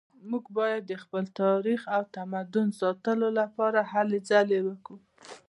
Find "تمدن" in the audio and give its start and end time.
2.17-2.67